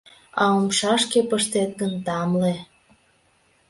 А 0.41 0.43
умшашке 0.57 1.19
пыштет 1.29 1.71
гын— 1.79 1.93
тамле. 2.05 2.53